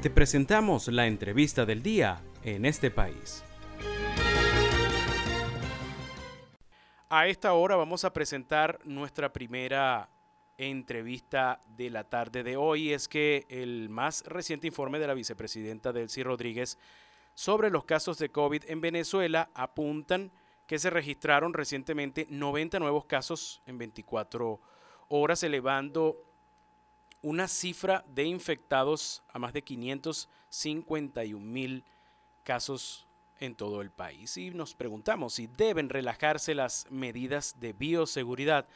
[0.00, 3.42] Te presentamos la entrevista del día en este país.
[7.08, 10.08] A esta hora vamos a presentar nuestra primera
[10.56, 12.92] entrevista de la tarde de hoy.
[12.92, 16.78] Es que el más reciente informe de la vicepresidenta Delcy Rodríguez
[17.34, 20.30] sobre los casos de COVID en Venezuela apuntan
[20.68, 24.60] que se registraron recientemente 90 nuevos casos en 24
[25.08, 26.27] horas, elevando
[27.22, 31.84] una cifra de infectados a más de 551 mil
[32.44, 33.06] casos
[33.40, 34.36] en todo el país.
[34.36, 38.68] Y nos preguntamos si deben relajarse las medidas de bioseguridad.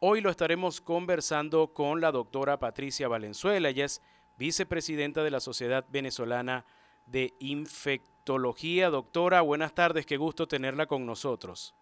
[0.00, 3.68] Hoy lo estaremos conversando con la doctora Patricia Valenzuela.
[3.68, 4.02] Ella es
[4.36, 6.64] vicepresidenta de la Sociedad Venezolana
[7.06, 8.90] de Infectología.
[8.90, 11.74] Doctora, buenas tardes, qué gusto tenerla con nosotros.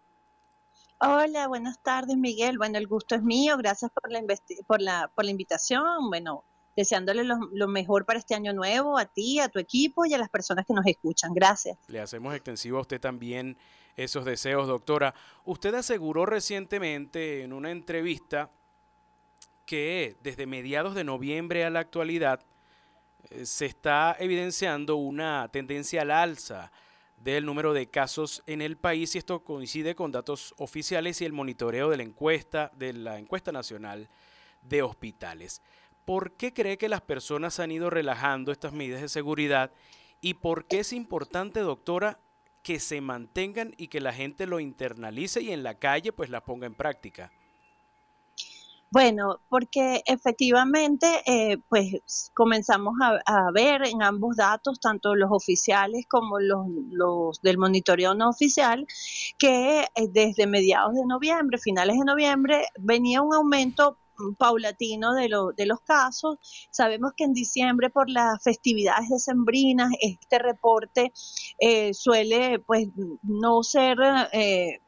[0.99, 2.57] Hola, buenas tardes, Miguel.
[2.57, 3.55] Bueno, el gusto es mío.
[3.57, 4.23] Gracias por la,
[4.65, 6.09] por la, por la invitación.
[6.09, 6.43] Bueno,
[6.75, 10.29] deseándole lo, mejor para este año nuevo a ti, a tu equipo y a las
[10.29, 11.35] personas que nos escuchan.
[11.35, 11.77] Gracias.
[11.87, 13.57] Le hacemos extensivo a usted también
[13.95, 15.13] esos deseos, doctora.
[15.45, 18.49] Usted aseguró recientemente en una entrevista
[19.67, 22.43] que desde mediados de noviembre a la actualidad
[23.29, 26.71] eh, se está evidenciando una tendencia al alza
[27.17, 31.33] del número de casos en el país y esto coincide con datos oficiales y el
[31.33, 34.09] monitoreo de la encuesta de la encuesta nacional
[34.61, 35.61] de hospitales.
[36.05, 39.71] ¿Por qué cree que las personas han ido relajando estas medidas de seguridad?
[40.21, 42.19] ¿Y por qué es importante, doctora,
[42.63, 46.43] que se mantengan y que la gente lo internalice y en la calle pues las
[46.43, 47.31] ponga en práctica?
[48.89, 56.39] Bueno, porque efectivamente, eh, pues comenzamos a, ver en ambos datos, tanto los oficiales como
[56.39, 58.85] los, del monitoreo no oficial,
[59.37, 63.97] que eh, desde mediados de noviembre, finales de noviembre, venía un aumento
[64.37, 65.29] paulatino de
[65.65, 66.37] los casos.
[66.71, 71.11] Sabemos que en diciembre por las festividades decembrinas este reporte
[71.59, 72.87] eh, suele pues
[73.23, 73.97] no ser
[74.31, 74.79] eh,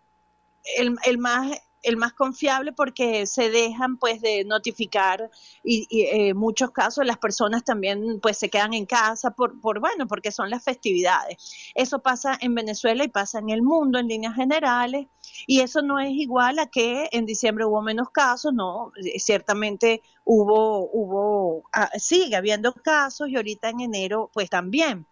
[0.78, 1.52] el, el, más
[1.82, 5.30] el más confiable porque se dejan pues de notificar
[5.64, 9.80] y, en eh, muchos casos las personas también pues se quedan en casa por, por
[9.80, 11.72] bueno porque son las festividades.
[11.76, 15.08] Eso pasa en Venezuela y pasa en el mundo en líneas generales
[15.48, 20.02] y eso no es igual a que en diciembre hubo menos casos no eh, ciertamente
[20.26, 25.08] hubo hubo ah, sigue habiendo casos y ahorita en enero pues también.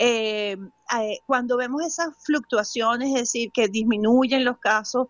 [0.00, 0.56] Eh,
[1.26, 5.08] cuando vemos esas fluctuaciones, es decir, que disminuyen los casos,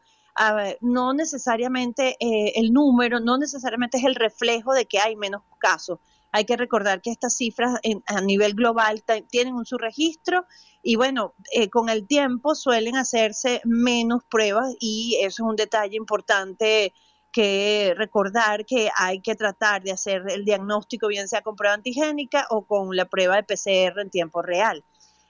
[0.81, 5.99] no necesariamente eh, el número, no necesariamente es el reflejo de que hay menos casos.
[6.31, 10.45] Hay que recordar que estas cifras a nivel global tienen un subregistro
[10.83, 15.97] y bueno, eh, con el tiempo suelen hacerse menos pruebas y eso es un detalle
[15.97, 16.93] importante
[17.33, 22.47] que recordar que hay que tratar de hacer el diagnóstico bien sea con prueba antigénica
[22.51, 24.85] o con la prueba de PCR en tiempo real.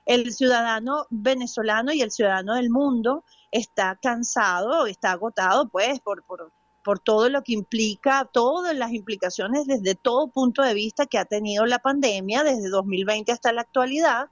[0.07, 6.53] El ciudadano venezolano y el ciudadano del mundo está cansado, está agotado, pues, por, por,
[6.83, 11.25] por todo lo que implica, todas las implicaciones desde todo punto de vista que ha
[11.25, 14.31] tenido la pandemia desde 2020 hasta la actualidad,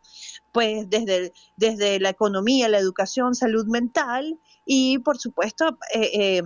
[0.53, 6.43] pues desde, desde la economía, la educación, salud mental y por supuesto eh, eh,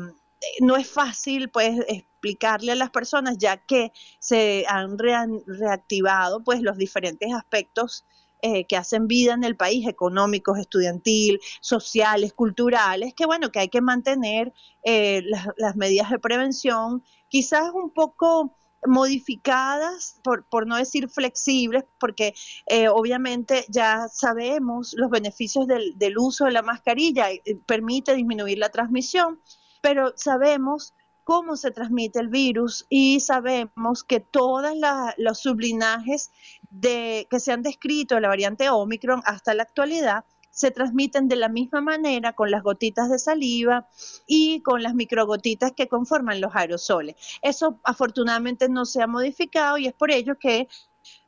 [0.60, 6.76] no es fácil pues explicarle a las personas ya que se han reactivado pues los
[6.76, 8.04] diferentes aspectos
[8.42, 13.68] eh, que hacen vida en el país, económicos, estudiantil, sociales, culturales, que bueno, que hay
[13.68, 14.52] que mantener
[14.82, 15.22] eh,
[15.56, 18.56] las, medidas de prevención, quizás un poco
[18.86, 22.34] modificadas, por, por no decir flexibles, porque
[22.66, 27.26] eh, obviamente ya sabemos los beneficios del, del uso de la mascarilla,
[27.66, 29.40] permite disminuir la transmisión,
[29.82, 30.94] pero sabemos
[31.24, 34.72] cómo se transmite el virus y sabemos que todos
[35.16, 36.30] los sublinajes
[36.70, 41.36] de, que se han descrito de la variante Omicron hasta la actualidad se transmiten de
[41.36, 43.88] la misma manera con las gotitas de saliva
[44.26, 47.16] y con las microgotitas que conforman los aerosoles.
[47.40, 50.68] Eso afortunadamente no se ha modificado y es por ello que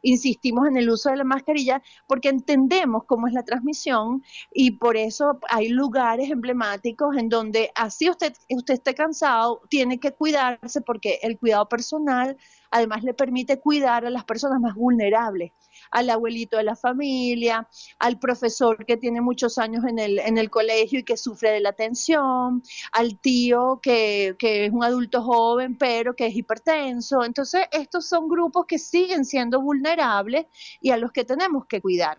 [0.02, 4.96] insistimos en el uso de la mascarilla porque entendemos cómo es la transmisión y por
[4.96, 11.18] eso hay lugares emblemáticos en donde así usted, usted esté cansado, tiene que cuidarse porque
[11.22, 12.36] el cuidado personal
[12.72, 15.52] además le permite cuidar a las personas más vulnerables
[15.90, 20.50] al abuelito de la familia, al profesor que tiene muchos años en el, en el
[20.50, 25.76] colegio y que sufre de la atención, al tío que, que es un adulto joven
[25.76, 27.24] pero que es hipertenso.
[27.24, 30.46] Entonces, estos son grupos que siguen siendo vulnerables
[30.80, 32.18] y a los que tenemos que cuidar.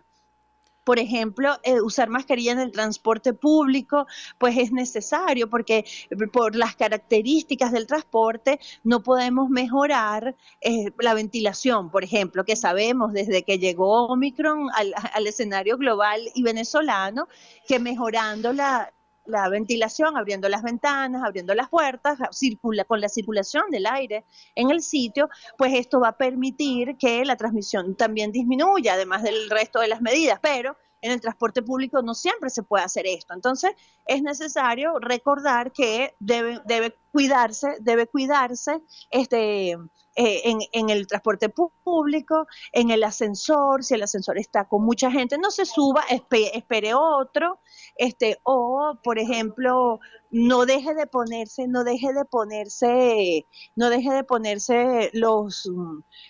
[0.84, 4.06] Por ejemplo, eh, usar mascarilla en el transporte público,
[4.38, 5.84] pues es necesario porque
[6.32, 13.12] por las características del transporte no podemos mejorar eh, la ventilación, por ejemplo, que sabemos
[13.12, 17.28] desde que llegó Omicron al, al escenario global y venezolano,
[17.66, 18.93] que mejorando la,
[19.26, 24.24] la ventilación, abriendo las ventanas, abriendo las puertas, circula, con la circulación del aire
[24.54, 29.48] en el sitio, pues esto va a permitir que la transmisión también disminuya, además del
[29.50, 33.34] resto de las medidas, pero en el transporte público no siempre se puede hacer esto.
[33.34, 33.72] Entonces,
[34.06, 38.80] es necesario recordar que debe, debe cuidarse, debe cuidarse
[39.10, 39.72] este,
[40.16, 45.36] eh, en, el transporte público, en el ascensor, si el ascensor está con mucha gente,
[45.36, 47.60] no se suba, espere otro,
[47.96, 50.00] este, o por ejemplo,
[50.30, 53.46] no deje de ponerse, no deje de ponerse,
[53.76, 55.70] no deje de ponerse los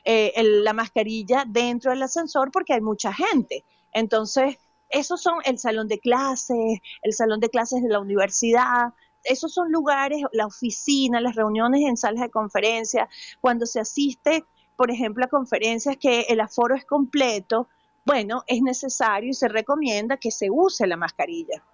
[0.04, 3.64] eh, la mascarilla dentro del ascensor porque hay mucha gente.
[3.94, 4.58] Entonces,
[4.90, 8.92] esos son el salón de clases, el salón de clases de la universidad,
[9.24, 13.08] esos son lugares, la oficina, las reuniones en salas de conferencia,
[13.40, 14.44] cuando se asiste,
[14.76, 17.68] por ejemplo, a conferencias que el aforo es completo,
[18.04, 21.64] bueno, es necesario y se recomienda que se use la mascarilla.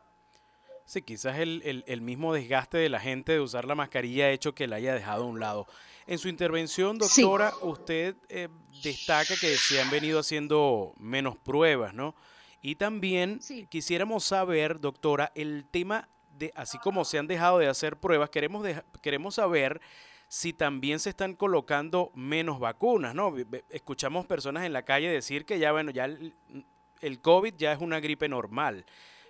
[0.91, 4.67] Sí, quizás el, mismo desgaste de la gente de usar la mascarilla ha hecho que
[4.67, 5.69] la haya dejado a un lado.
[6.09, 8.49] En su intervención, doctora, usted eh,
[8.83, 12.17] destaca que se han venido haciendo menos pruebas, ¿no?
[12.61, 13.39] Y también
[13.69, 16.09] quisiéramos saber, doctora, el tema
[16.57, 18.67] así como se han dejado de hacer pruebas, queremos,
[19.01, 19.81] queremos saber
[20.27, 23.33] si también se están colocando menos vacunas, ¿no?
[23.69, 28.01] Escuchamos personas en la calle decir que ya, bueno, ya el, COVID ya es una
[28.01, 28.85] gripe normal.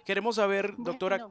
[0.06, 1.28] Queremos saber, doctora,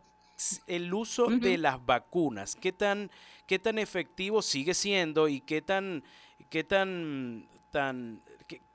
[0.67, 3.11] el uso de las vacunas, ¿qué tan,
[3.45, 6.03] qué tan efectivo sigue siendo y qué tan,
[6.49, 8.21] qué tan, tan,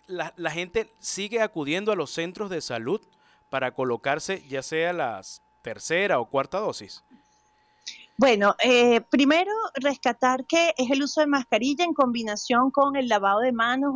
[0.07, 3.01] la, la gente sigue acudiendo a los centros de salud
[3.49, 7.03] para colocarse ya sea las tercera o cuarta dosis?
[8.17, 13.41] Bueno, eh, primero rescatar que es el uso de mascarilla en combinación con el lavado
[13.41, 13.93] de manos,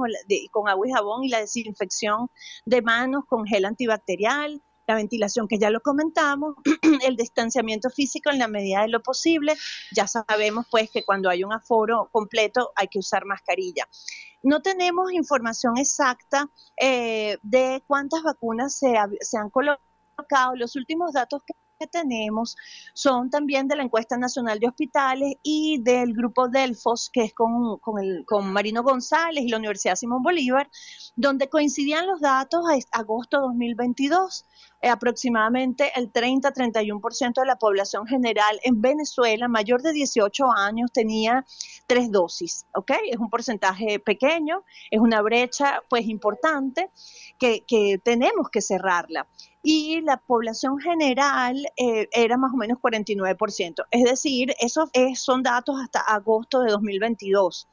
[0.50, 2.28] con agua y jabón y la desinfección
[2.64, 6.54] de manos con gel antibacterial, la ventilación que ya lo comentamos,
[7.06, 9.54] el distanciamiento físico en la medida de lo posible.
[9.94, 13.86] Ya sabemos pues que cuando hay un aforo completo hay que usar mascarilla.
[14.42, 16.48] No tenemos información exacta
[16.80, 21.52] eh, de cuántas vacunas se, se han colocado los últimos datos que
[21.86, 22.56] tenemos
[22.92, 27.78] son también de la encuesta nacional de hospitales y del grupo Delfos, que es con,
[28.02, 30.68] el, con Marino González y la Universidad Simón Bolívar,
[31.14, 34.46] donde coincidían los datos a agosto 2022.
[34.80, 41.44] Eh, aproximadamente el 30-31% de la población general en Venezuela mayor de 18 años tenía
[41.88, 42.92] tres dosis, ¿ok?
[43.10, 46.90] Es un porcentaje pequeño, es una brecha pues importante
[47.40, 49.26] que, que tenemos que cerrarla
[49.62, 53.86] y la población general eh, era más o menos 49%.
[53.90, 57.68] Es decir, esos son datos hasta agosto de 2022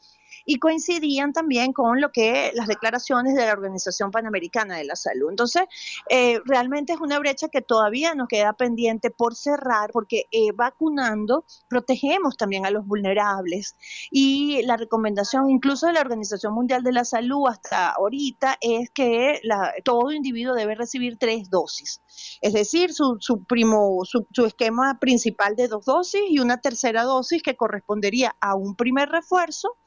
[0.46, 5.30] y coincidían también con lo que las declaraciones de la Organización Panamericana de la Salud.
[5.30, 5.64] Entonces,
[6.10, 11.46] eh, realmente es una brecha que todavía nos queda pendiente por cerrar, porque eh, vacunando
[11.68, 13.76] protegemos también a los vulnerables
[14.12, 19.40] y la recomendación incluso de la Organización Mundial de la Salud hasta ahorita es que
[19.84, 22.02] todo individuo debe recibir tres dosis,
[22.42, 23.18] es decir, su,
[23.48, 28.56] primo, su, su esquema principal de dos dosis y una tercera dosis que correspondería a
[28.56, 29.78] un primer refuerzo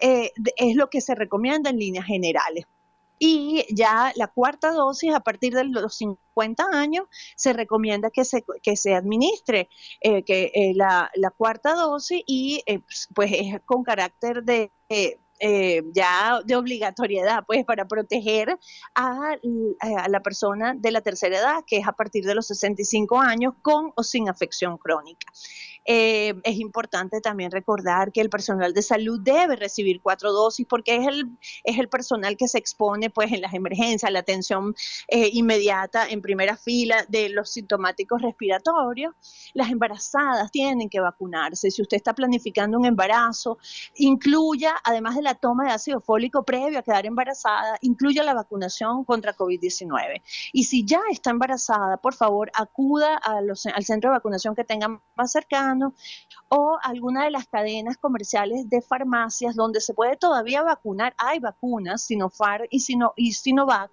[0.00, 2.64] eh, es lo que se recomienda en líneas generales.
[3.22, 7.04] Y ya la cuarta dosis, a partir de los 50 años,
[7.36, 9.68] se recomienda que se, que se administre
[10.00, 12.64] eh, que, eh, la, la, cuarta dosis y
[13.14, 14.72] pues es con carácter de
[15.42, 18.58] eh, ya de obligatoriedad, pues para proteger
[18.94, 19.36] a,
[19.80, 23.54] a, la persona de la tercera edad, que es a partir de los 65 años,
[23.62, 25.32] con o sin afección crónica.
[25.92, 30.94] Eh, es importante también recordar que el personal de salud debe recibir cuatro dosis porque
[30.94, 34.72] es el, es el personal que se expone pues en las emergencias, la atención
[35.08, 39.16] eh, inmediata en primera fila de los sintomáticos respiratorios.
[39.52, 41.72] Las embarazadas tienen que vacunarse.
[41.72, 43.58] Si usted está planificando un embarazo,
[43.96, 49.04] incluya, además de la toma de ácido fólico previo a quedar embarazada, incluya la vacunación
[49.04, 50.22] contra COVID-19.
[50.52, 54.62] Y si ya está embarazada, por favor, acuda a los, al centro de vacunación que
[54.62, 55.79] tenga más cercano
[56.50, 61.14] o alguna de las cadenas comerciales de farmacias donde se puede todavía vacunar.
[61.16, 62.84] Hay vacunas, Sinopharm y,
[63.16, 63.90] y Sinovac,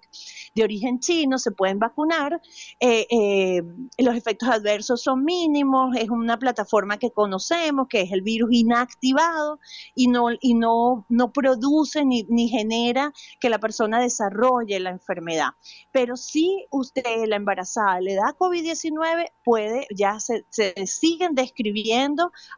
[0.56, 2.40] de origen chino, se pueden vacunar.
[2.80, 3.62] Eh, eh,
[3.98, 9.60] los efectos adversos son mínimos, es una plataforma que conocemos, que es el virus inactivado
[9.94, 15.50] y no, y no, no produce ni, ni genera que la persona desarrolle la enfermedad.
[15.92, 21.67] Pero si usted, la embarazada, le da COVID-19, puede, ya se, se siguen describiendo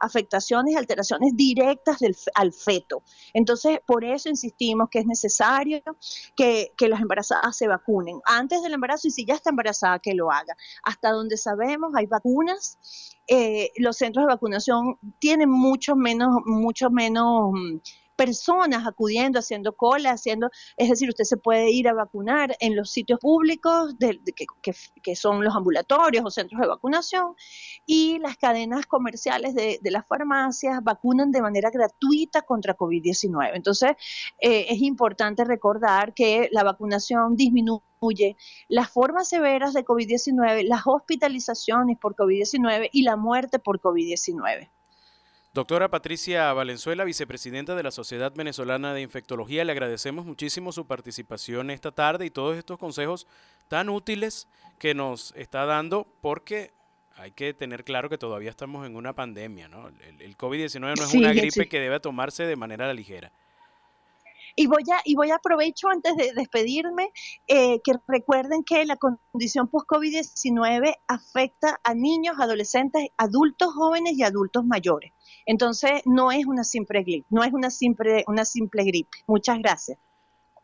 [0.00, 3.02] afectaciones y alteraciones directas del, al feto.
[3.32, 5.82] Entonces, por eso insistimos que es necesario
[6.36, 10.32] que, las embarazadas se vacunen antes del embarazo y si ya está embarazada, que lo
[10.32, 10.56] haga.
[10.82, 12.78] Hasta donde sabemos, hay vacunas.
[13.28, 17.76] Eh, los centros de vacunación tienen mucho menos, mucho menos mm,
[18.20, 22.90] personas acudiendo, haciendo cola, haciendo, es decir, usted se puede ir a vacunar en los
[22.90, 24.20] sitios públicos de,
[25.02, 27.34] que, son los ambulatorios o centros de vacunación
[27.86, 33.52] y las cadenas comerciales de, las farmacias vacunan de manera gratuita contra COVID-19.
[33.54, 33.92] Entonces,
[34.38, 38.36] eh, es importante recordar que la vacunación disminuye
[38.68, 44.68] las formas severas de COVID-19, las hospitalizaciones por COVID-19 y la muerte por COVID-19.
[45.52, 51.70] Doctora Patricia Valenzuela, vicepresidenta de la Sociedad Venezolana de Infectología, le agradecemos muchísimo su participación
[51.70, 53.26] esta tarde y todos estos consejos
[53.66, 54.46] tan útiles
[54.78, 56.70] que nos está dando porque
[57.16, 59.88] hay que tener claro que todavía estamos en una pandemia, ¿no?
[59.88, 63.32] El, COVID-19 no es una gripe que debe tomarse de manera ligera.
[64.56, 67.10] Y voy a, y voy a aprovecho antes de despedirme,
[67.48, 74.64] eh, que recuerden que la condición post-COVID-19 afecta a niños, adolescentes, adultos jóvenes y adultos
[74.64, 75.12] mayores.
[75.46, 79.18] Entonces, no es una simple gripe, no es una simple, una simple gripe.
[79.26, 79.98] Muchas gracias.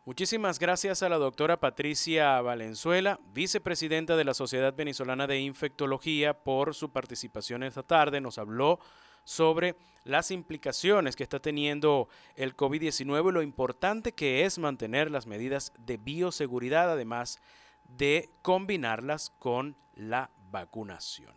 [0.05, 6.77] Muchísimas gracias a la doctora Patricia Valenzuela, vicepresidenta de la Sociedad Venezolana de Infectología, por
[6.77, 8.21] su participación esta tarde.
[8.21, 8.79] Nos habló
[9.27, 15.27] sobre las implicaciones que está teniendo el COVID-19 y lo importante que es mantener las
[15.27, 17.41] medidas de bioseguridad, además
[17.85, 21.35] de combinarlas con la vacunación.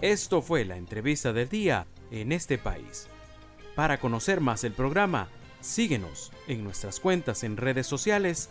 [0.00, 3.06] Esto fue la entrevista del día en este país.
[3.76, 5.28] Para conocer más el programa,
[5.60, 8.50] síguenos en nuestras cuentas en redes sociales.